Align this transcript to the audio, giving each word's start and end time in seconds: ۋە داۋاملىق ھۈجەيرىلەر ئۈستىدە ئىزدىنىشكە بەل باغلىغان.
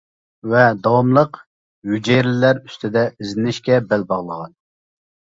ۋە 0.51 0.61
داۋاملىق 0.85 1.37
ھۈجەيرىلەر 1.89 2.63
ئۈستىدە 2.71 3.05
ئىزدىنىشكە 3.11 3.79
بەل 3.93 4.07
باغلىغان. 4.15 4.57